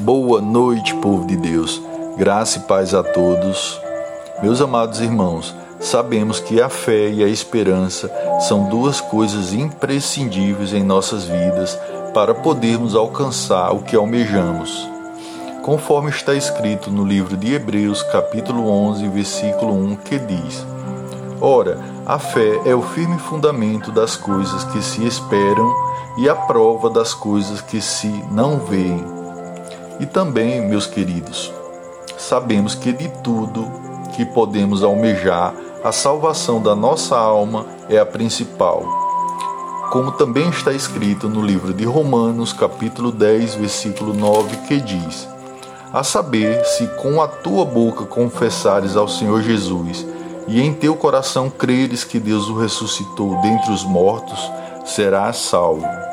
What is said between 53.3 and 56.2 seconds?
dentre os mortos, serás salvo.